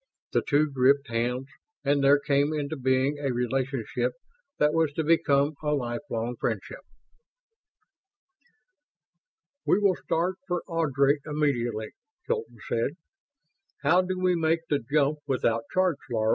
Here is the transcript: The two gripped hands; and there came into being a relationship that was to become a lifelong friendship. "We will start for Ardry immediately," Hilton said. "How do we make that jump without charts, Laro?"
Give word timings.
The 0.33 0.41
two 0.41 0.67
gripped 0.71 1.09
hands; 1.09 1.45
and 1.83 2.03
there 2.03 2.17
came 2.17 2.53
into 2.55 2.75
being 2.75 3.19
a 3.19 3.31
relationship 3.31 4.13
that 4.57 4.73
was 4.73 4.91
to 4.93 5.03
become 5.03 5.53
a 5.61 5.75
lifelong 5.75 6.37
friendship. 6.39 6.79
"We 9.63 9.77
will 9.77 9.93
start 10.03 10.37
for 10.47 10.63
Ardry 10.67 11.19
immediately," 11.23 11.91
Hilton 12.25 12.57
said. 12.67 12.97
"How 13.83 14.01
do 14.01 14.17
we 14.17 14.33
make 14.35 14.61
that 14.71 14.89
jump 14.91 15.19
without 15.27 15.65
charts, 15.71 16.01
Laro?" 16.09 16.29